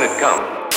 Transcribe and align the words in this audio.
when 0.00 0.10
it 0.10 0.18
comes. 0.18 0.69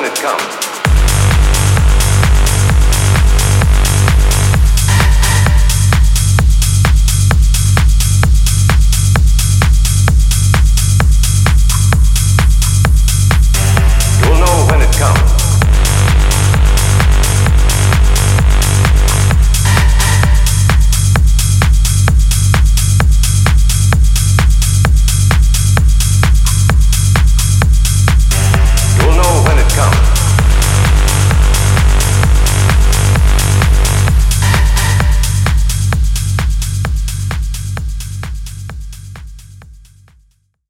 when 0.00 0.06
it 0.12 0.16
comes. 0.20 0.67